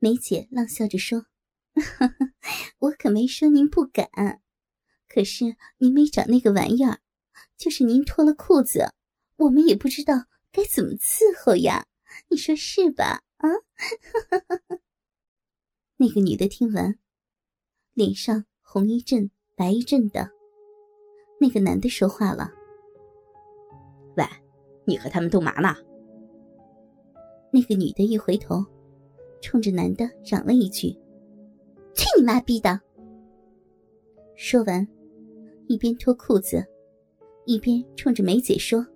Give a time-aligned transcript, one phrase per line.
[0.00, 1.26] 梅姐浪笑着说
[2.78, 4.08] ：“我可没说您不敢，
[5.08, 7.00] 可是您没找那个玩意儿，
[7.56, 8.92] 就是您脱了裤子，
[9.36, 11.86] 我们也不知道该怎么伺候呀。
[12.28, 13.22] 你说是吧？
[13.38, 13.48] 啊？”
[15.98, 16.96] 那个女的听完，
[17.92, 20.30] 脸上红一阵白一阵的。
[21.40, 22.52] 那个男的说话了
[24.16, 24.24] ：“喂，
[24.86, 25.74] 你和他们斗嘛呢？”
[27.52, 28.64] 那个女的一回头，
[29.40, 30.88] 冲着男的嚷了一句
[31.94, 32.80] ：“去你妈逼的！”
[34.36, 34.86] 说完，
[35.66, 36.64] 一边脱裤子，
[37.44, 38.86] 一边冲着梅姐说：“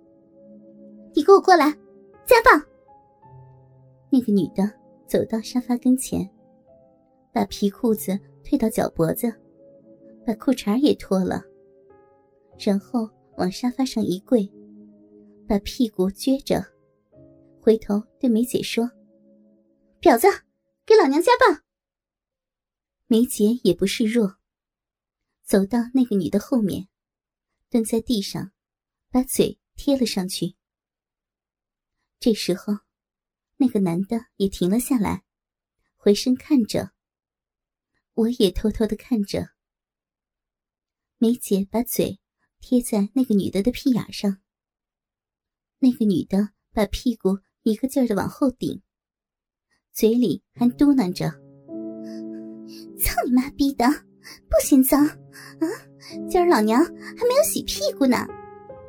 [1.13, 1.71] 你给我过来，
[2.25, 2.65] 家暴！”
[4.09, 4.71] 那个女的
[5.07, 6.29] 走到沙发跟前，
[7.31, 9.33] 把皮裤子退到脚脖子，
[10.25, 11.43] 把裤衩也脱了，
[12.57, 14.49] 然后往沙发上一跪，
[15.47, 16.63] 把屁股撅着。
[17.59, 18.89] 回头对梅姐说
[20.03, 20.27] ：“婊子，
[20.85, 21.63] 给老娘家暴！”
[23.07, 24.37] 梅姐也不示弱，
[25.45, 26.89] 走到那个女的后面，
[27.69, 28.51] 蹲在地上，
[29.09, 30.57] 把嘴贴了上去。
[32.19, 32.79] 这时候，
[33.55, 35.23] 那个男的也停了下来，
[35.95, 36.91] 回身看着。
[38.15, 39.53] 我也偷偷的看着。
[41.17, 42.19] 梅姐把嘴
[42.59, 44.41] 贴在那个女的的屁眼上，
[45.79, 47.39] 那个女的把屁股。
[47.65, 48.83] 一个劲儿的往后顶，
[49.93, 51.29] 嘴里还嘟囔着
[52.97, 53.85] ：“操你妈逼的，
[54.49, 55.69] 不嫌脏啊！
[56.27, 58.25] 今儿老娘还没有洗屁股呢，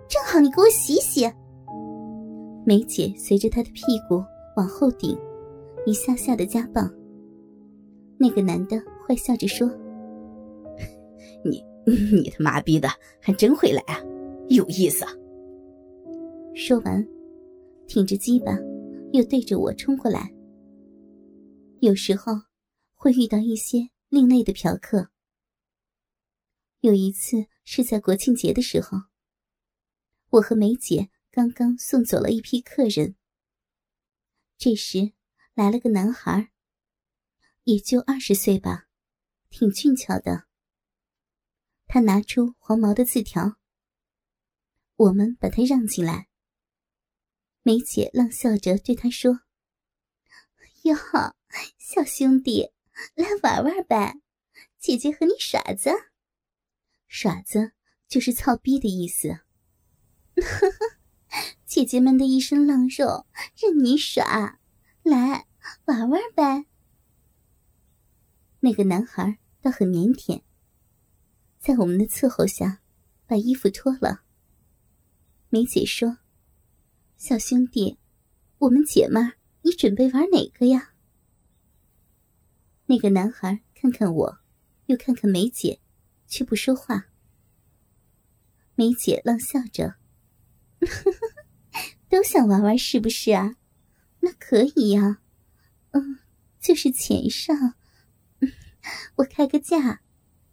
[0.09, 1.31] 正好你给我洗洗。”
[2.65, 4.25] 梅姐随着他的屁股
[4.57, 5.15] 往后顶，
[5.85, 6.91] 一下下的加棒。
[8.17, 9.71] 那个男的坏笑着说
[11.45, 12.89] ：“你你他妈逼的
[13.21, 14.01] 还真会来啊，
[14.49, 15.05] 有意思。”
[16.57, 17.07] 说完。
[17.87, 18.59] 挺着鸡巴，
[19.13, 20.33] 又对着我冲过来。
[21.85, 22.45] 有时候
[22.95, 25.11] 会遇到一些另类的嫖客。
[26.81, 29.03] 有一次是在国庆节的时候，
[30.31, 33.17] 我和梅姐刚刚送走了一批客人。
[34.57, 35.13] 这时
[35.53, 36.53] 来了个男孩，
[37.65, 38.87] 也就二十岁吧，
[39.51, 40.47] 挺俊俏的。
[41.87, 43.57] 他拿出黄毛的字条，
[44.97, 46.29] 我们把他让进来。
[47.63, 49.41] 梅姐浪笑着对他说
[50.85, 50.97] ：“哟，
[51.79, 52.71] 小兄弟，
[53.15, 54.21] 来玩玩呗，
[54.79, 55.91] 姐姐和你耍子。
[57.07, 57.73] 耍子
[58.09, 59.29] 就是操逼的意思。
[60.37, 60.97] 呵 呵
[61.65, 63.27] 姐姐们的一身浪肉
[63.57, 64.59] 任你耍，
[65.03, 65.47] 来
[65.85, 66.67] 玩玩呗。”
[68.61, 70.43] 那个男孩倒很腼腆，
[71.61, 72.81] 在我们的伺候下，
[73.27, 74.23] 把衣服脱了。
[75.49, 76.19] 梅姐说。
[77.17, 77.99] 小兄弟，
[78.59, 80.94] 我们姐们儿，你准备玩哪个呀？
[82.87, 84.39] 那个男孩看看我，
[84.87, 85.81] 又看看梅姐，
[86.27, 87.07] 却不说话。
[88.75, 89.97] 梅姐浪笑着
[92.11, 93.57] ：“都想玩玩是不是啊？
[94.21, 95.21] 那可以呀，
[95.93, 96.19] 嗯，
[96.61, 97.75] 就是钱上，
[99.17, 100.01] 我开个价，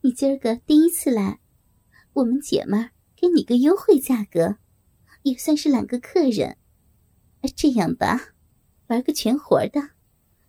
[0.02, 1.40] 你今儿个第一次来，
[2.14, 4.58] 我们姐们给你个优惠价格，
[5.24, 6.58] 也算是揽个客人。”
[7.56, 8.36] 这样吧，
[8.88, 9.90] 玩个全活的，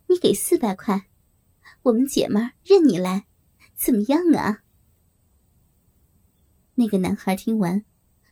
[0.07, 1.07] 你给四百块，
[1.83, 3.25] 我们姐们儿任你来，
[3.75, 4.63] 怎么样啊？
[6.75, 7.83] 那个男孩听完，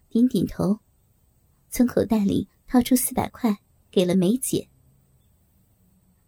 [0.10, 0.80] 点点头，
[1.70, 3.58] 从口袋里掏出四百块
[3.90, 4.70] 给了梅姐。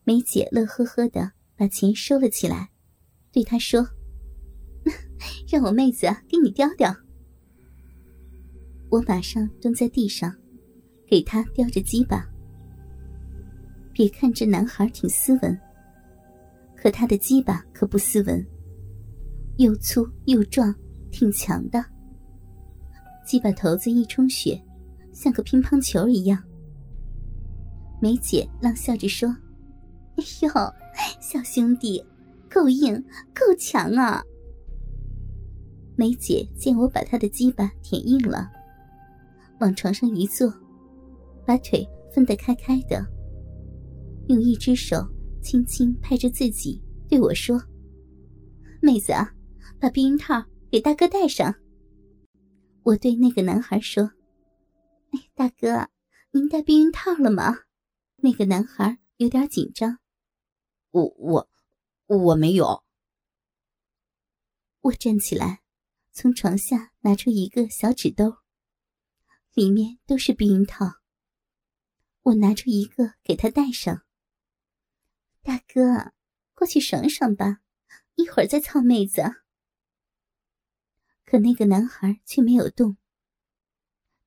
[0.03, 2.69] 梅姐乐呵呵的把钱收了起来，
[3.31, 3.87] 对他说
[5.47, 6.95] ：“让我妹子给你叼叼。”
[8.91, 10.35] 我马上蹲在地上。
[11.05, 12.27] 给他叼着鸡巴。
[13.91, 15.61] 别看这男孩挺斯文，
[16.83, 18.45] 可他的鸡巴可不斯文，
[19.55, 20.75] 又粗又壮，
[21.11, 21.81] 挺强的。
[23.25, 24.61] 鸡巴头子一充血，
[25.13, 26.43] 像个乒乓球一样。
[28.01, 29.29] 梅姐浪笑着说
[30.19, 30.49] ：“哎呦，
[31.21, 32.03] 小兄弟，
[32.49, 33.01] 够硬，
[33.33, 34.21] 够强啊！”
[35.95, 38.51] 梅姐见我把她的鸡巴舔硬了，
[39.61, 40.53] 往床上一坐。
[41.45, 43.07] 把腿分得开开的，
[44.27, 45.07] 用一只手
[45.43, 47.61] 轻轻拍着自己，对我说
[48.81, 49.35] ：“妹子啊，
[49.79, 51.53] 把避孕套给大哥戴上。”
[52.83, 54.11] 我对那个男孩说
[55.11, 55.89] ：“哎，大哥，
[56.31, 57.53] 您戴避孕套了吗？”
[58.17, 59.99] 那个男孩有点紧张
[60.91, 61.49] ：“我我
[62.07, 62.83] 我没有。”
[64.79, 65.61] 我站起来，
[66.13, 68.37] 从床下拿出一个小纸兜，
[69.53, 70.85] 里面都是避孕套。
[72.21, 74.02] 我拿出一个给他戴上。
[75.43, 76.13] 大哥，
[76.53, 77.59] 过去爽爽吧，
[78.15, 79.21] 一会儿再操妹子。
[81.25, 82.95] 可那个男孩却没有动，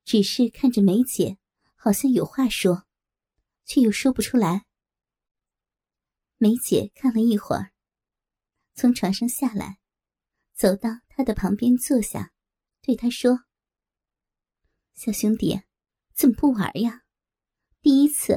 [0.04, 1.38] 只是看着梅姐，
[1.74, 2.86] 好像有话说，
[3.64, 4.66] 却又说不出来。
[6.36, 7.72] 梅姐看了一会儿，
[8.74, 9.78] 从床上下来，
[10.52, 12.34] 走到他的旁边坐下，
[12.82, 13.44] 对他说
[14.94, 15.62] ：“小兄弟，
[16.12, 17.04] 怎么不玩呀？
[17.80, 18.34] 第一次，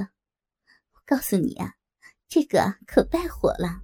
[0.94, 1.75] 我告诉你啊，
[2.30, 3.81] 这个可败火了，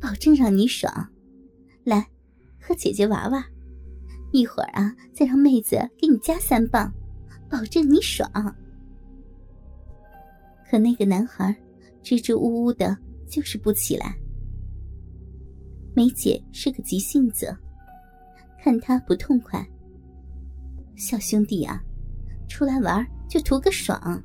[0.00, 0.90] 保证让你爽。
[1.84, 2.08] 来，
[2.58, 3.44] 和姐姐玩玩，
[4.32, 6.90] 一会儿啊，再让妹子给你加三磅，
[7.50, 8.30] 保证你爽。”
[10.70, 11.54] 可那个男孩
[12.02, 12.96] 支支吾吾的。
[13.30, 14.12] 就是不起来。
[15.94, 17.56] 梅姐是个急性子，
[18.60, 19.64] 看他不痛快，
[20.96, 21.80] 小兄弟啊，
[22.48, 24.20] 出来玩就图个爽，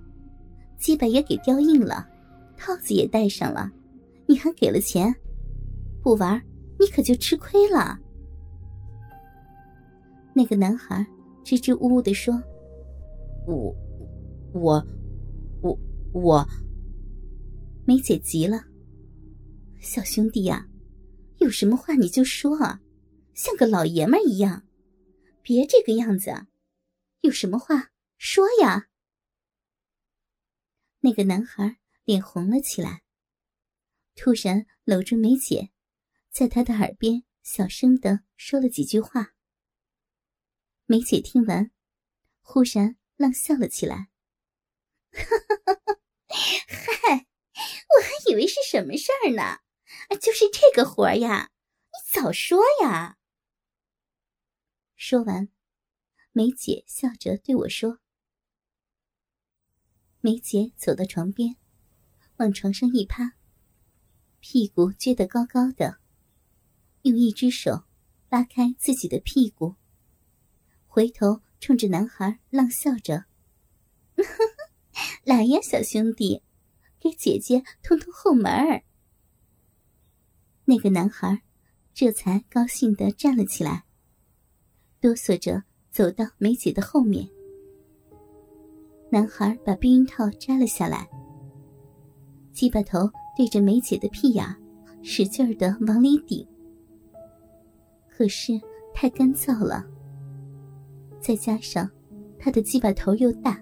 [0.75, 2.09] 鸡巴也给叼硬了，
[2.57, 3.71] 套子也戴上了，
[4.27, 5.13] 你还给了钱，
[6.01, 6.41] 不玩
[6.79, 7.99] 你可就吃亏了。
[10.33, 11.05] 那个男孩
[11.43, 12.33] 支支吾吾的说
[13.47, 13.75] ：“我，
[14.53, 14.87] 我，
[15.61, 15.79] 我，
[16.13, 16.47] 我。”
[17.85, 18.65] 梅姐急了。
[19.79, 20.67] 小兄弟呀，
[21.37, 22.81] 有什么话你就说啊，
[23.33, 24.63] 像个老爷们一样，
[25.41, 26.31] 别这个样子。
[27.21, 28.87] 有什么话说呀？
[31.01, 33.03] 那个男孩脸红了起来，
[34.15, 35.71] 突然搂住梅姐，
[36.29, 39.33] 在她的耳边小声的说了几句话。
[40.85, 41.71] 梅姐听完，
[42.41, 44.09] 忽然浪笑了起来
[45.11, 45.99] ：“哈哈哈哈
[46.29, 47.27] 嗨，
[47.87, 49.59] 我还以为是什么事儿呢。”
[50.21, 51.51] 就是这个活呀，
[51.87, 53.17] 你早说呀！
[54.95, 55.49] 说完，
[56.31, 57.99] 梅姐笑着对我说
[60.21, 61.57] ：“梅姐走到床边，
[62.37, 63.33] 往床上一趴，
[64.39, 65.99] 屁股撅得高高的，
[67.03, 67.83] 用一只手
[68.29, 69.75] 拉开自己的屁股，
[70.87, 73.25] 回头冲着男孩浪笑着
[75.23, 76.43] ：‘来呀，小兄弟，
[76.99, 78.83] 给姐姐通通后门儿。’”
[80.65, 81.41] 那个男孩
[81.93, 83.85] 这才高兴的站了起来，
[84.99, 87.29] 哆嗦着走到梅姐的后面。
[89.11, 91.07] 男孩把避孕套摘了下来，
[92.55, 94.45] 鸡巴头对着梅姐的屁眼，
[95.03, 96.47] 使劲儿的往里顶。
[98.09, 98.53] 可是
[98.93, 99.85] 太干燥了，
[101.19, 101.91] 再加上
[102.39, 103.61] 他的鸡巴头又大，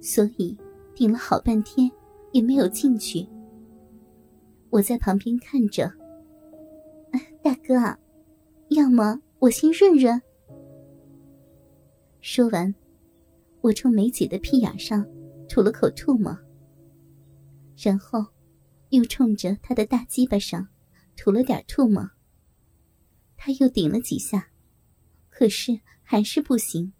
[0.00, 0.56] 所以
[0.94, 1.90] 顶了好半天
[2.30, 3.28] 也没有进去。
[4.70, 5.92] 我在旁边看着，
[7.42, 7.74] 大哥，
[8.70, 10.18] 要么我先润润。
[12.22, 12.74] 说完，
[13.60, 15.06] 我冲梅姐的屁眼上
[15.46, 16.34] 吐了口唾沫，
[17.76, 18.26] 然后
[18.90, 20.68] 又冲着她的大鸡巴上
[21.16, 22.10] 吐了点唾沫。
[23.36, 24.50] 他又顶了几下，
[25.28, 26.92] 可是还是不行。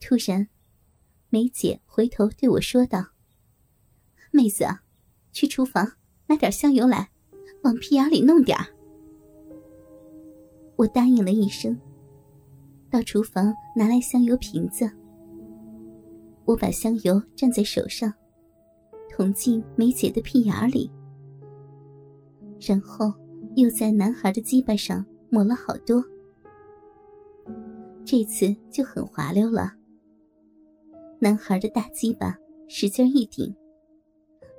[0.00, 0.48] 突然，
[1.28, 3.10] 梅姐回头对我说道
[4.32, 4.64] ：“妹子。”
[5.32, 5.92] 去厨房
[6.26, 7.08] 拿点香油来，
[7.62, 8.58] 往屁眼里弄点
[10.74, 11.78] 我答应了一声，
[12.90, 14.90] 到厨房拿来香油瓶子。
[16.46, 18.12] 我把香油蘸在手上，
[19.10, 20.90] 捅进梅姐的屁眼里，
[22.60, 23.12] 然后
[23.56, 26.02] 又在男孩的鸡巴上抹了好多。
[28.04, 29.74] 这次就很滑溜了。
[31.18, 32.38] 男孩的大鸡巴
[32.68, 33.54] 使劲一顶。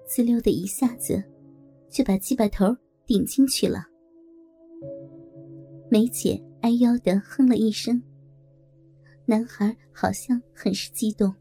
[0.06, 1.24] 滋溜的一下子，
[1.90, 3.86] 就把鸡巴头顶进去了。
[5.90, 8.02] 梅姐哎呦的哼了一声，
[9.26, 11.34] 男孩好像很是激动。